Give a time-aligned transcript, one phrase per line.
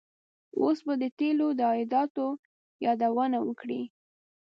[0.59, 2.25] اوس به د تیلو د عایداتو
[2.85, 3.81] یادونه وکړي.